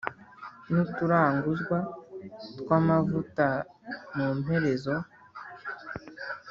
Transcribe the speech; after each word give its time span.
n’uturanguzwa 0.71 1.77
tw’amavuta 2.59 3.47
mu 4.15 4.27
mperezo 4.39 4.95